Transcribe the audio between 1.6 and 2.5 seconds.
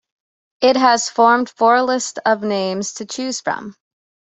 lists of